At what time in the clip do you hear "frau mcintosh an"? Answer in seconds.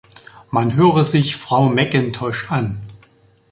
1.35-2.81